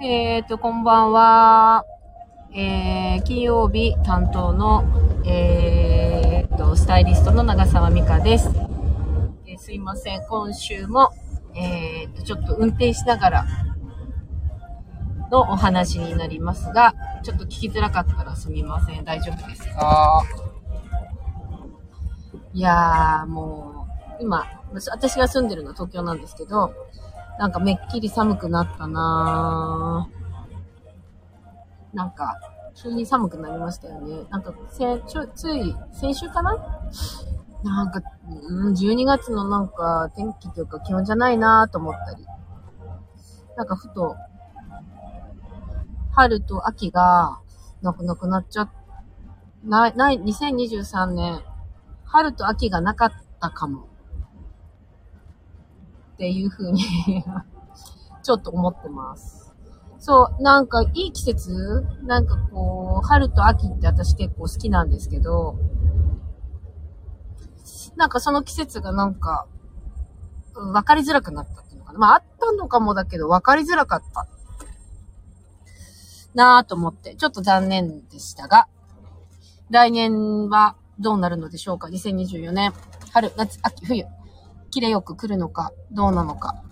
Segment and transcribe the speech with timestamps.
[0.00, 1.84] えっ、と、こんばんは。
[2.54, 4.84] えー、金曜日担当の、
[5.26, 8.48] えー、と、スタイリストの長澤美香です。
[9.46, 10.24] えーすいません。
[10.28, 11.10] 今週も、
[11.56, 13.46] えー、と、ちょっと運転しながら
[15.32, 16.94] のお話になりますが、
[17.24, 19.04] ちょっと聞きづらかったらすみません。
[19.04, 20.22] 大丈夫ですか？
[22.54, 23.88] いやー、も
[24.20, 26.72] う、今、私が住んでるのは東京なんですけど、
[27.38, 31.96] なんかめっきり寒くなったなぁ。
[31.96, 32.36] なんか、
[32.74, 34.24] 急に寒くなりましたよね。
[34.30, 36.56] なんか、せちょつい、先週かな？
[37.64, 42.26] なんか、うん、12月のなんか、天気というか気温じゃないなぁと思ったり。
[43.56, 44.16] なんか、ふと、
[46.12, 47.40] 春と秋が、
[47.82, 48.70] なくなくなっちゃっ、
[49.64, 51.40] ない、ない、2023年、
[52.04, 53.86] 春と秋がなかったかも。
[56.18, 56.82] っていう風に
[58.24, 59.54] ちょっと思ってます。
[60.00, 61.86] そう、なんかいい季節？
[62.02, 65.56] なんかこう、春と秋って私結構好きなんですけど、
[67.94, 69.46] なんかその季節がなんか、
[70.56, 71.98] うん分かりづらくなったっていうのかな。
[72.00, 74.26] まああったのかもだけど分かりづらかった。
[76.34, 78.66] なぁと思って、ちょっと残念でしたが、
[79.70, 82.72] 来年はどうなるのでしょうか ?2024 年、
[83.12, 84.17] 春、夏、秋、冬。
[84.70, 86.62] 綺麗よく来るのか、どうなのか。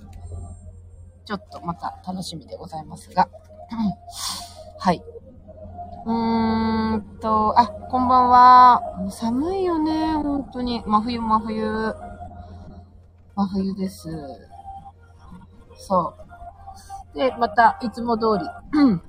[1.25, 3.29] ちょっとまた楽しみでございますが。
[4.79, 5.03] はい。
[6.05, 8.97] うーんと、あ、こんばんは。
[8.99, 10.83] もう寒いよね、本当に。
[10.87, 11.95] 真冬、真冬。
[13.35, 14.09] 真冬です。
[15.79, 16.15] そ
[17.15, 17.19] う。
[17.19, 18.47] で、また、いつも通り。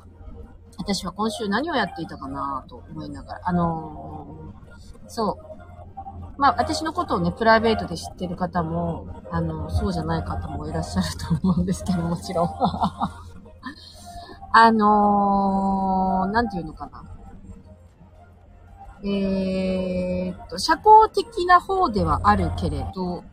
[0.78, 3.42] 私は今週何をやっていたかなと思いながら。
[3.44, 5.57] あのーそう。
[6.38, 12.50] まあ、私のことをね、プライベートで知ってる方も、あの、そうじゃない方もいらっしゃると思うんですけど、もちろん。
[14.54, 17.04] あのー、なんていうのかな。
[19.04, 23.24] えーっと、社交的な方ではあるけれど、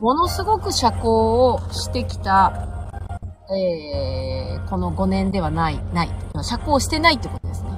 [0.00, 2.52] ものすごく社交をしてきた、
[3.56, 6.10] えー、この5年ではない、ない。
[6.42, 7.73] 社交してないってことですね。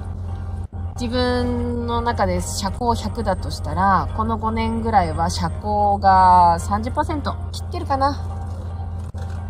[0.99, 8.33] 自分の中で社交100だとしたら、この5年ぐらいは社交が30%切ってるかな？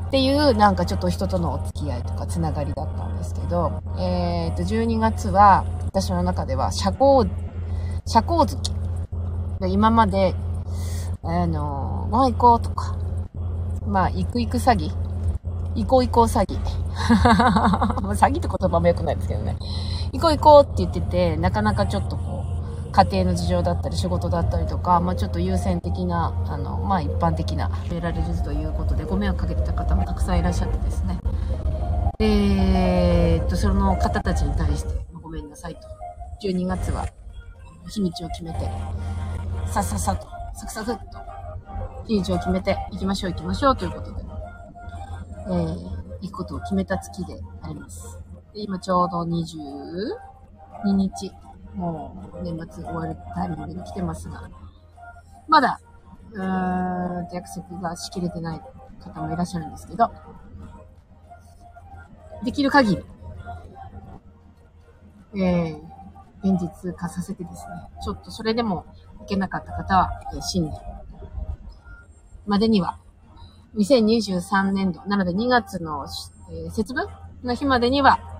[0.07, 7.31] っていう、なんかちょっと人とのお付き合いとかつながりだったんですけど、えーと、12月は私の中では社交、
[8.05, 8.71] 社交好き。
[9.71, 10.35] 今まで、
[11.23, 12.97] あの、ご飯行こうとか、
[13.85, 14.91] まあ、行く行く詐欺
[15.75, 16.57] 行こう行こう詐欺。
[18.15, 19.55] 詐欺って言葉も良くないですけどね。
[20.11, 31.19] 行こう行こうって言ってて、なかなかちょっとこう、家庭の事情だったり仕事だったりとか、まあちょっと優先的な、あの、まあ一般的な、得られるということでご迷惑かけてた方もたくさんいらっしゃってですね。
[32.19, 34.89] えーっと、その方たちに対して、
[35.21, 35.81] ごめんなさいと。
[36.41, 37.05] 12月は、
[37.87, 38.59] 日にちを決めて、
[39.67, 41.03] さっさっさと、サクサクっと、
[42.07, 44.23] 日にちを決めて、行きましょう行きましょうということで、
[45.47, 48.19] えー、行くことを決めた月であります。
[48.59, 51.31] 今ちょうど22日、
[51.75, 54.49] もう年末終わるタイミングに来てますが、
[55.47, 55.79] まだ、
[56.31, 58.61] うーん、約束がしきれてない
[58.99, 60.11] 方もいらっしゃるんですけど、
[62.43, 63.05] できる限り、
[65.35, 68.87] えー、現実化させてですね、ちょっとそれでも
[69.23, 70.73] いけなかった方は、えー新年
[72.47, 72.97] までには、
[73.75, 76.07] 2023年度、なので2月の、
[76.49, 77.07] えー節分
[77.43, 78.36] の日までには、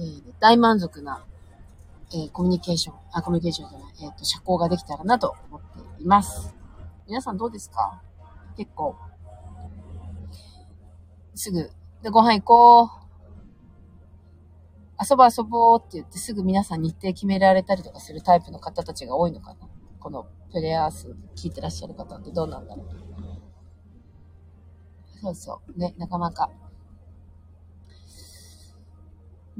[0.00, 1.24] えー大満足な、
[2.12, 6.54] えーコミュニケーション、あ、コミュニケーションじゃない、えっ、と、社交ができたらなと思っています。
[7.06, 8.00] 皆さんどうですか？
[8.56, 8.96] 結構、
[11.34, 11.70] すぐ、
[12.02, 12.88] で、ご飯行こう。
[15.02, 19.68] 遊ぼう遊ぼうって言ってすぐ皆さん日程決められたりとかするタイプの方たちが多いのかな
[19.98, 22.86] このプレイヤー数聞いてらっしゃる方ってどうなんだろう
[25.22, 25.78] そうそう。
[25.78, 26.50] ね、なかなか。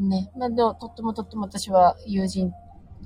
[0.08, 0.30] ね。
[0.36, 2.52] まあ、でも、とってもとっても私は友人、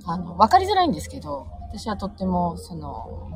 [0.07, 3.31] あの、わかりづらいんですけど、私はとっても、その、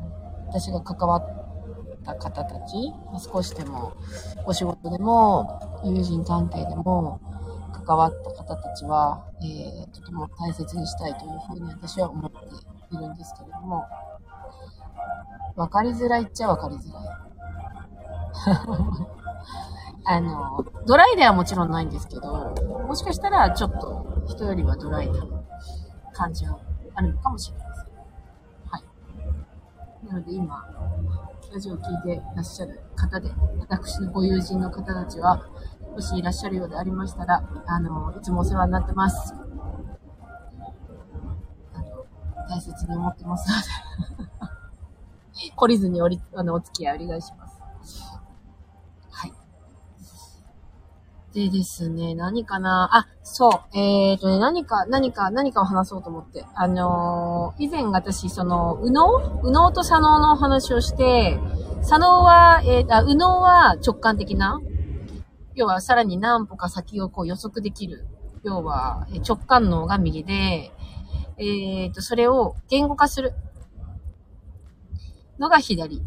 [0.46, 2.92] 私が関わった方たち、
[3.32, 3.92] 少しでも、
[4.46, 7.20] お仕事でも、友人関係でも、
[7.72, 12.36] 関わった方たちは、えー、とても大切にしたいというふうに私は思って
[12.94, 13.86] いるんですけれども、
[15.56, 17.04] わかりづらいっちゃわかりづらい。
[20.10, 22.54] あの、ドライではもちろんないんですけど、
[22.86, 25.22] もしかしたらちょっと人よりはドライな
[26.14, 26.58] 感じは
[26.94, 27.84] あるのかもしれません。
[28.70, 30.06] はい。
[30.06, 30.66] なので今、
[31.52, 35.46] ラジオを聞いていらっしゃる方で、私のご友人の方たちは、
[35.92, 39.34] もしいらっしゃるようでありましたら、あの、いつもお世話になってます。
[41.74, 42.06] あの、
[42.48, 43.56] 大切に思ってますの
[44.16, 47.47] で 懲りずにおり、あの、お付き合いお願いします。
[51.34, 52.88] でですね、何かな？
[52.90, 53.76] あ、そう。
[53.78, 56.46] えっ、ー、とね、何か、何か、何かを話そうと思って。
[56.54, 59.40] あのー、以前私、その、右脳？
[59.42, 61.38] 右脳と左脳の話をして、
[61.82, 64.58] 左脳は、えー、あ、右脳は直感的な？
[65.54, 68.06] 要は、さらに何歩か先をこう予測できる。
[68.42, 70.72] 要は、直感脳が右で、
[71.36, 73.34] えっ、と、それを言語化する
[75.38, 76.02] のが左。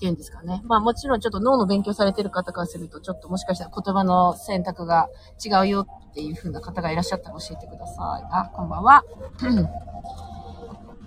[0.00, 0.62] ていうんですかね。
[0.64, 5.08] まあもちろんちょっと脳の勉強されてる方からすると、ちょっともしかしたら言葉の選択が
[5.44, 8.26] 違うよっていう風な方がいらっしゃったら教えてください。
[8.32, 9.04] あ、こんばんは。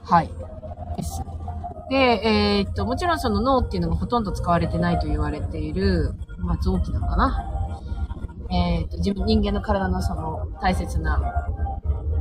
[0.04, 0.30] はい。
[0.95, 1.24] です。
[1.90, 7.50] で、えー、っと、もちろんその脳っていうのがほとんど使われてないと言われている、まあ臓器なのかな。
[8.51, 11.48] えー、っと、自分、人間の体のその大切な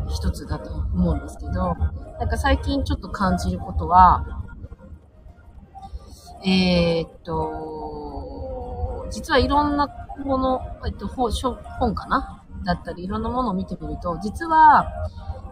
[0.08, 1.74] 一つだと思うんですけど、
[2.18, 4.41] なんか最近ちょっと感じることは、
[6.44, 9.88] えー、っと、実はいろんな
[10.24, 11.30] もの、えっと、本
[11.78, 12.44] 本かな？
[12.64, 14.86] だったり、いろんなものを見てみると、実は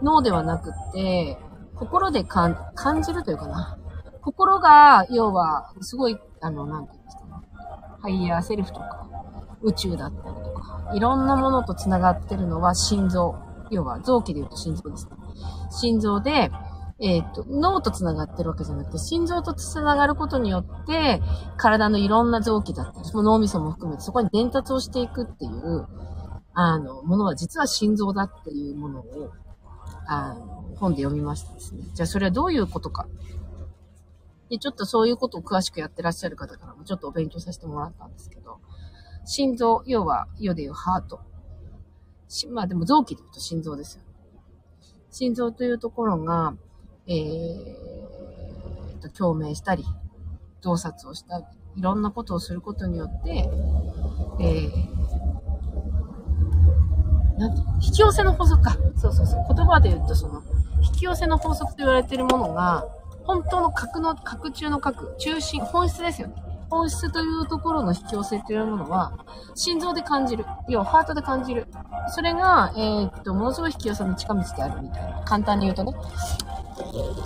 [0.02, 1.38] 脳ではなくって、
[1.74, 2.56] 心で感
[3.02, 3.78] じるというかな？
[4.22, 7.30] 心が、要は、すごい、あの、なんていうんですかね？
[8.02, 9.08] ハイヤーセルフとか、
[9.62, 13.36] 宇宙だったりとか、いろんなものと繋がってるのは心臓。
[13.70, 15.12] 要は、臓器で言うと心臓ですね。
[15.70, 16.50] 心臓で、
[17.02, 21.22] えっ、ー、と、脳と繋がってるわけじゃなくて、心臓と繋がることによって、
[21.56, 25.86] 体のいろんな臓器だったり、その脳みそも含めて、そこに伝達をしていくっていう、
[26.52, 29.32] あの、ものは実は心臓だっていうものを、
[30.06, 31.84] あの、本で読みましたですね。
[31.94, 33.06] じゃあそれはどういうことか。
[34.50, 38.58] で、ちょっとそういうことを詳しくやってらっしゃる方からもちょっとお勉強させてもらったんですけど、
[39.24, 41.20] 心臓、要は、世でいうハート。
[42.50, 44.02] まあでも臓器で言うと心臓ですよ。
[45.10, 46.54] 心臓というところが、
[47.10, 49.84] えー、と、共鳴したり、
[50.62, 51.44] 洞察をしたり、
[51.76, 53.50] いろんなことをすることによって、
[54.40, 55.00] えー、
[57.82, 58.76] 引き寄せの法則か。
[58.96, 59.44] そうそうそう。
[59.52, 60.42] 言葉で言うと、その、
[60.82, 62.86] 引き寄せの法則と言われているものが、
[63.24, 66.34] 本当の核の、核中の核、中心、本質ですよね。
[66.70, 69.12] 本質というところの引き寄せというものは、
[69.56, 70.44] 心臓で感じる。
[70.68, 71.66] 要は、ハートで感じる。
[72.08, 75.22] それが、えー、っと、ものすごい引き寄せの近道であるみたいな。
[75.24, 75.92] 簡単に言うとね。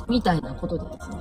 [0.08, 1.16] みたいなことでですね。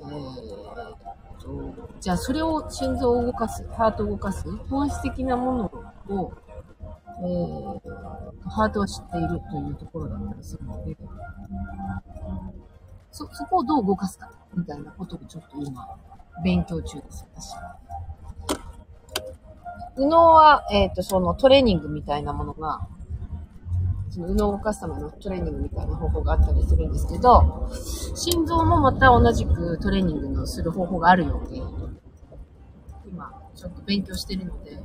[0.00, 1.04] えー、
[1.44, 5.70] と、じゃあそれを心臓を動かす、ハートを動かす、本質的なも
[6.08, 6.32] のを、
[7.20, 10.96] えー、ハートは知っているというところだったりするので、
[13.12, 15.86] そ、そこをどう動かすか、みたいなことをちょっと今、
[16.42, 17.54] 勉強中です、私。
[19.96, 22.88] 右脳は、えっ、ー、と、そのトレーニングみたいなものが、
[24.14, 27.68] その右脳を動かすためのトレーニングみたいな方法があったりするんですけど、
[28.14, 31.56] 心臓もまた同じくトレーニングのする方法があるようで、
[33.08, 34.78] 今、ちょっと勉強してるので、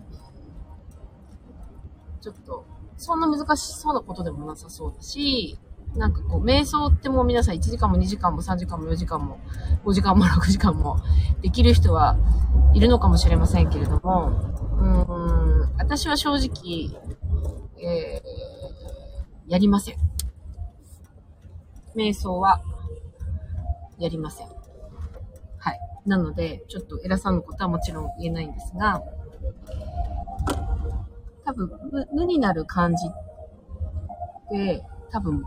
[2.22, 2.66] ちょっと、
[2.98, 5.60] そんな難しそうなことでもなさそうだし、
[5.96, 9.38] なんかこう、瞑想ってもう皆さん1時間も2時間も3時間も4時間も
[9.86, 10.98] 5時間も 6時間も
[11.44, 12.18] できる人は
[12.74, 14.32] いるのかもしれませんけれども、
[14.80, 17.00] うーん、私は正直、
[17.78, 18.19] えー
[19.50, 19.96] やりません。
[21.96, 22.62] 瞑想は、
[23.98, 24.48] やりません。
[25.58, 25.80] はい。
[26.06, 29.02] なので、ちょっと偉さのことはもちろん言えないんですが、
[31.46, 33.12] 多分、無無になる感じっ
[34.52, 35.44] て、多分、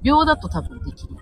[0.00, 1.16] 秒だと多分できる。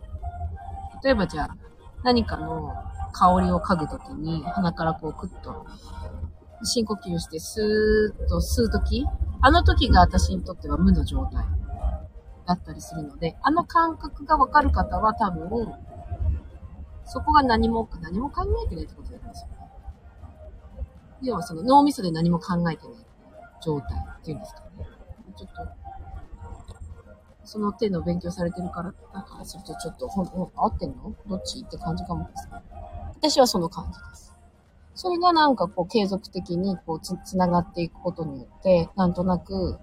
[1.03, 1.57] 例えばじゃあ、
[2.03, 2.75] 何かの
[3.13, 5.65] 香りを嗅ぐときに、鼻からこうクッと
[6.65, 9.07] 深呼吸してスーッと吸うとき、
[9.43, 11.45] あの時が私にとっては無の状態
[12.47, 15.73] だったりするので、あの感覚がわかる方は多分、
[17.05, 19.55] そこが何も、何も考えてないってことなんですよね。
[21.23, 22.97] 要はその脳みそで何も考えてない
[23.65, 24.87] 状態っていうんですかね。
[25.37, 25.69] ちょっと、
[27.45, 31.15] その手の勉強されてるから、だからするとちょっと、ほん、合ってんの？
[31.27, 31.61] どっち？
[31.61, 32.53] って感じかもですね。
[33.17, 34.30] 私はその感じです。
[35.01, 39.79] それがなんかこう継続的にこうつ、つながっていくことによって、なんとなく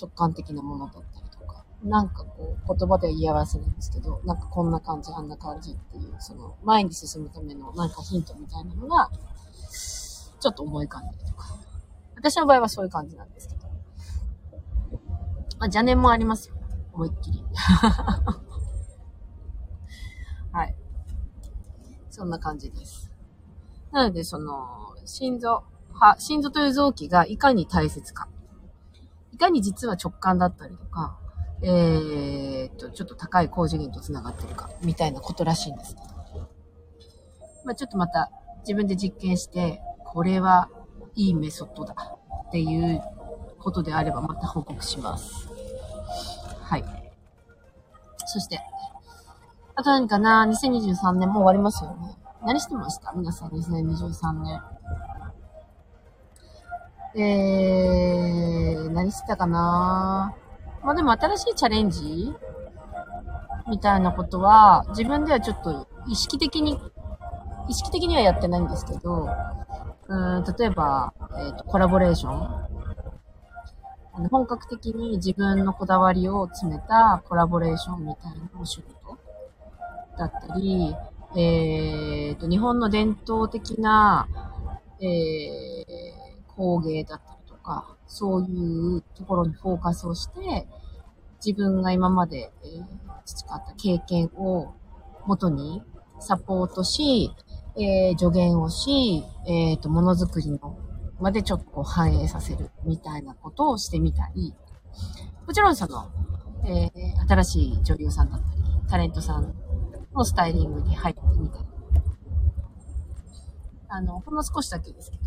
[0.00, 9.10] 直感的なものだったりとか、なんかこう言葉では言い合わせないんですけど、なんかこんな感じ、あんな感じっていう、その前に進むためのなんかヒントみたいなのが、
[10.40, 11.48] ちょっと思い浮かんだりとか。
[12.14, 13.60] 私の場合はそういう感じなんですけど。
[13.66, 16.54] まあ、邪念もありますよ。
[16.94, 17.44] 思いっきり。
[20.50, 20.74] はい。
[22.08, 23.05] そんな感じです。
[23.92, 28.28] なので、その、心臓、は、心臓という臓器がいかに大切か。
[29.32, 31.18] いかに実は直感だったりとか、
[31.62, 35.96] えー、っと、ちょっと高い高次元と繋がってるか、みたいなことらしいんです。
[37.64, 40.68] まあちょっとまた自分で実験して、これは
[41.14, 41.94] いいメソッドだ
[42.48, 43.02] っていう
[43.58, 45.48] ことであればまた報告します。
[46.62, 46.84] はい。
[48.26, 48.60] そして、
[49.74, 52.16] あと何かな ?2023 年もう終わりますよね。
[52.46, 53.12] 何してました？
[53.12, 54.62] 皆さん2023年。
[57.16, 60.32] えー、何してたかな？
[60.84, 62.32] まあでも新しいチャレンジ
[63.68, 66.78] みたいなことは、自分ではちょっと意識的に、
[67.68, 69.28] 意識的にはやってないんですけど、
[70.06, 72.66] うん、例えば、え、ー、と、コラボレーション。
[74.14, 79.18] あの本格的に自分のこだわりを詰めたコラボレーションみたいなお仕事
[80.16, 80.94] だったり、
[81.36, 84.26] えっ、ー、と、日本の伝統的な、
[85.00, 90.66] えー、工芸だったりとか、そういうところにフォーカスをして、
[91.44, 92.84] 自分が今まで、えー、
[93.26, 94.72] 培った経験を
[95.26, 95.82] 元に
[96.20, 97.30] サポートし、
[97.76, 100.78] えー、助言をし、えっ、ー、と、ものづくりの
[101.20, 104.54] までちょっとこう反映させるみたいなことをしてみたり、
[105.46, 106.10] もちろんその、
[106.64, 109.54] えー、新しい女優さんだったり、タレントさん
[110.16, 111.64] のスタイリングに入ってみたり、
[113.88, 115.22] あの、ほんの少しだけですけど、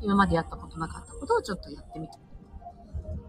[0.00, 2.18] 今までやったことなかったことをちょっとやってみたっ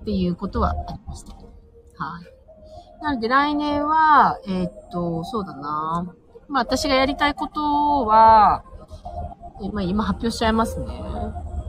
[0.05, 1.33] ていうことはありました。
[1.33, 3.03] はい。
[3.03, 6.15] なので来年は、えー、っと、そうだな
[6.47, 8.63] まあ私がやりたいことは、
[9.63, 10.87] えまあ今発表しちゃいますね。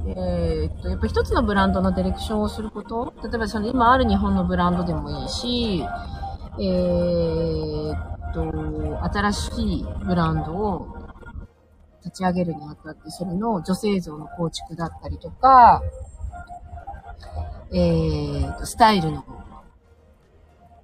[0.06, 5.82] えー、っと、やっぱ一つのブランドのディレクションをすること例えばその今ある日本のブランドでもいいし、
[6.60, 10.98] えー、っと、新しいブランドを
[12.04, 15.82] 立ち上げるにあたって、それの女性像の構築だったりとか、
[17.72, 19.24] えー、と、スタイルの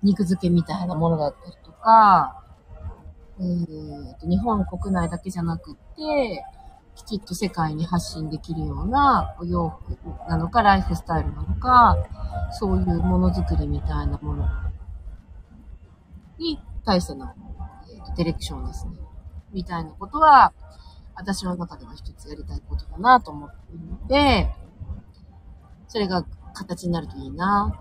[0.03, 2.43] 肉付けみたいなものだったりとか、
[3.39, 6.45] えー、と、日本国内だけじゃなくって、
[6.95, 11.97] きちっと世界に発信できるようなお洋服なのか、ライフスタイルなのか、
[12.53, 14.49] そういうものづくりみたいなもの
[16.39, 18.93] に対しての、えー、ディレクションですね。
[19.53, 20.53] みたいなことは、
[21.15, 24.55] 私の中では一つやりたいことだなと思っているので、
[25.89, 27.79] それが形になるといいな。